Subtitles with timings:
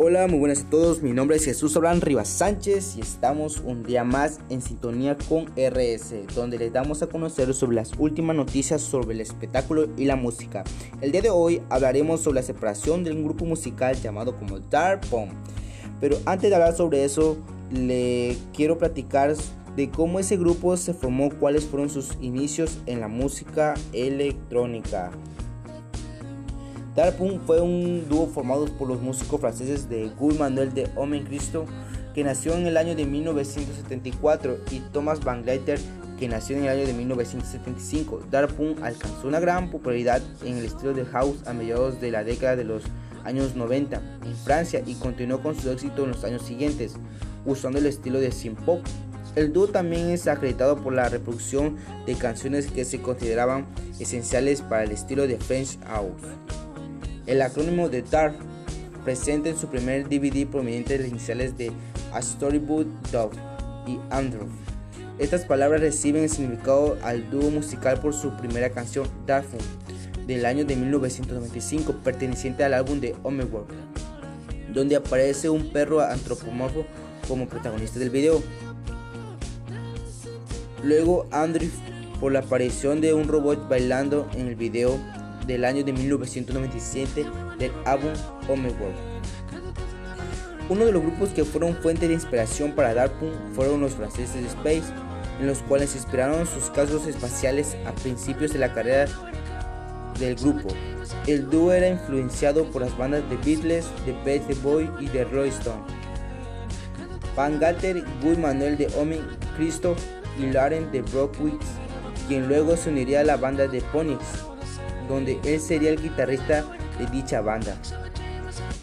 [0.00, 1.02] Hola, muy buenas a todos.
[1.02, 5.46] Mi nombre es Jesús Abraham Rivas Sánchez y estamos un día más en sintonía con
[5.56, 10.14] RS, donde les damos a conocer sobre las últimas noticias sobre el espectáculo y la
[10.14, 10.62] música.
[11.00, 15.00] El día de hoy hablaremos sobre la separación de un grupo musical llamado como Dark
[15.10, 15.32] Punk.
[16.00, 17.36] Pero antes de hablar sobre eso,
[17.72, 19.34] le quiero platicar
[19.74, 25.10] de cómo ese grupo se formó, cuáles fueron sus inicios en la música electrónica.
[26.98, 31.64] Darpunk fue un dúo formado por los músicos franceses de Guy Manuel de Homme Cristo,
[32.12, 35.78] que nació en el año de 1974, y Thomas Van Gleiter,
[36.18, 38.22] que nació en el año de 1975.
[38.32, 42.56] Darpunk alcanzó una gran popularidad en el estilo de house a mediados de la década
[42.56, 42.82] de los
[43.22, 46.96] años 90 en Francia y continuó con su éxito en los años siguientes,
[47.46, 48.84] usando el estilo de synth pop.
[49.36, 51.76] El dúo también es acreditado por la reproducción
[52.06, 53.66] de canciones que se consideraban
[54.00, 56.57] esenciales para el estilo de French House.
[57.28, 58.36] El acrónimo de DARF
[59.04, 61.70] presenta en su primer DVD prominente las iniciales de
[62.10, 62.20] A
[63.12, 63.32] Dog
[63.86, 64.48] y Andrew.
[65.18, 69.60] Estas palabras reciben el significado al dúo musical por su primera canción Darfun
[70.26, 73.68] del año de 1995 perteneciente al álbum de Homework,
[74.72, 76.86] donde aparece un perro antropomorfo
[77.28, 78.42] como protagonista del video.
[80.82, 81.68] Luego Andrew
[82.20, 84.98] por la aparición de un robot bailando en el video
[85.48, 87.26] del año de 1997
[87.58, 88.12] del álbum
[88.48, 88.94] Homeworld.
[90.68, 94.48] Uno de los grupos que fueron fuente de inspiración para Darpunk fueron los franceses de
[94.48, 94.92] Space,
[95.40, 99.08] en los cuales inspiraron sus casos espaciales a principios de la carrera
[100.20, 100.68] del grupo.
[101.26, 105.48] El dúo era influenciado por las bandas de Beatles, de Bad Boy y de Roy
[105.48, 105.82] Stone.
[107.34, 109.22] Van Gatter, Guy Manuel de Omen,
[109.56, 109.98] Christoph
[110.38, 111.64] y Lauren de Brockwitz,
[112.26, 114.22] quien luego se uniría a la banda de Ponyx,
[115.08, 116.64] donde él sería el guitarrista
[116.98, 117.76] de dicha banda.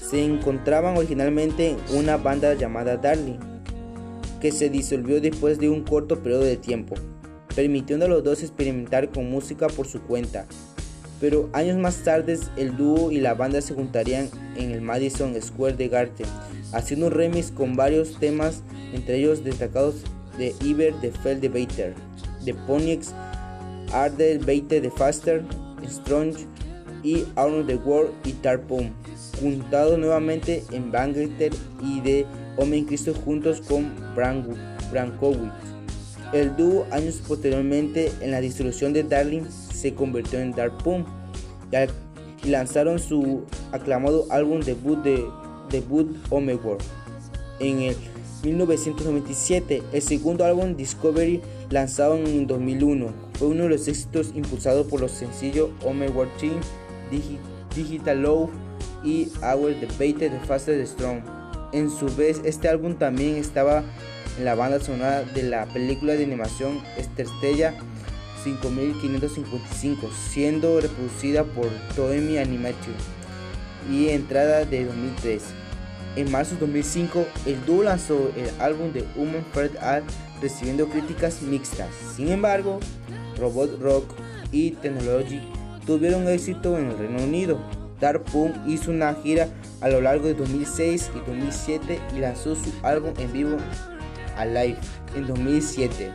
[0.00, 3.38] Se encontraban originalmente una banda llamada Darling,
[4.40, 6.94] que se disolvió después de un corto periodo de tiempo,
[7.54, 10.46] permitiendo a los dos experimentar con música por su cuenta.
[11.20, 15.88] Pero años más tarde el dúo y la banda se juntarían en el Madison Square
[15.88, 16.26] Garden,
[16.72, 18.62] haciendo un remix con varios temas,
[18.92, 19.96] entre ellos destacados
[20.36, 21.94] de Iber de Feld de
[22.44, 23.12] de Ponyx,
[23.92, 25.42] Arder Bater de Faster,
[25.88, 26.34] Strong
[27.02, 28.92] y Out the World y Tarpon,
[29.40, 31.52] juntado nuevamente en Bangalter
[31.82, 35.52] y de Homem Cristo juntos con Brankowitz.
[36.32, 40.74] El dúo años posteriormente en la disolución de Darling se convirtió en Dark
[42.42, 45.24] y lanzaron su aclamado álbum debut de
[45.70, 46.82] debut Homeworld
[47.60, 47.96] en el
[48.44, 51.40] 1997, el segundo álbum Discovery
[51.70, 56.60] lanzado en 2001 fue uno de los éxitos impulsados por los sencillos Homeworld Team,
[57.74, 58.50] Digital Love
[59.02, 61.22] y Our Debate de Faster Strong.
[61.72, 63.82] En su vez, este álbum también estaba
[64.38, 67.74] en la banda sonora de la película de animación Esterstella
[68.44, 72.94] 5555, siendo reproducida por Toemi Animation
[73.90, 75.63] y entrada de 2003.
[76.16, 80.04] En marzo de 2005, el dúo lanzó el álbum de Human First Art
[80.40, 81.88] recibiendo críticas mixtas.
[82.14, 82.78] Sin embargo,
[83.36, 84.04] Robot Rock
[84.52, 85.40] y Technology
[85.86, 87.58] tuvieron éxito en el Reino Unido.
[88.00, 89.48] Dark Punk hizo una gira
[89.80, 93.56] a lo largo de 2006 y 2007 y lanzó su álbum en vivo
[94.36, 94.78] Alive
[95.16, 96.12] en 2007,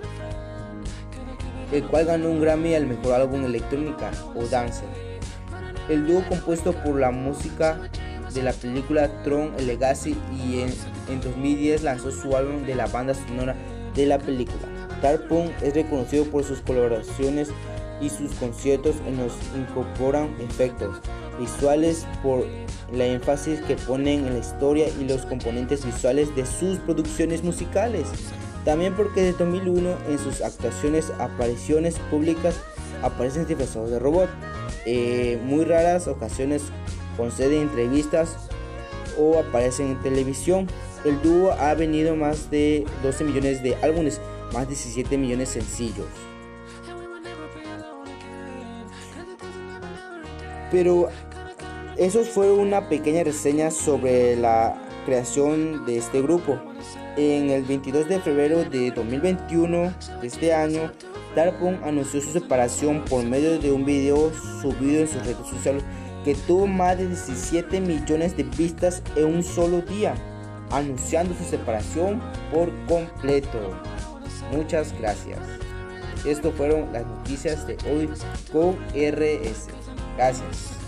[1.72, 4.88] el cual ganó un Grammy al mejor álbum electrónica o dancer.
[5.90, 7.80] El dúo compuesto por la música
[8.34, 10.74] de la película Tron Legacy y en,
[11.10, 13.56] en 2010 lanzó su álbum de la banda sonora
[13.96, 14.68] de la película.
[15.02, 17.50] Dark Punk es reconocido por sus colaboraciones
[18.02, 21.02] y sus conciertos en los incorporan efectos
[21.40, 22.46] visuales por
[22.94, 28.08] la énfasis que ponen en la historia y los componentes visuales de sus producciones musicales.
[28.66, 32.56] También porque desde 2001 en sus actuaciones, apariciones públicas
[33.02, 34.30] aparecen disfrazados de robot.
[34.86, 36.64] Eh, muy raras ocasiones
[37.20, 38.38] conceden entrevistas
[39.20, 40.68] o aparecen en televisión.
[41.04, 44.20] El dúo ha venido más de 12 millones de álbumes,
[44.54, 46.08] más de 17 millones sencillos.
[50.72, 51.10] Pero
[51.98, 56.58] eso fue una pequeña reseña sobre la creación de este grupo.
[57.18, 60.92] En el 22 de febrero de 2021 de este año,
[61.36, 65.84] Darpon anunció su separación por medio de un video subido en sus redes sociales
[66.24, 70.16] que tuvo más de 17 millones de vistas en un solo día,
[70.72, 72.22] anunciando su separación
[72.52, 73.60] por completo.
[74.52, 75.40] Muchas gracias.
[76.26, 78.10] Esto fueron las noticias de hoy
[78.52, 79.68] con RS.
[80.18, 80.79] Gracias.